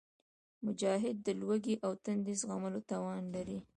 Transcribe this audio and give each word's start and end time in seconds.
مجاهد 0.65 1.15
د 1.25 1.27
لوږې 1.41 1.75
او 1.85 1.91
تندې 2.03 2.33
زغملو 2.41 2.79
توان 2.91 3.23
لري. 3.35 3.59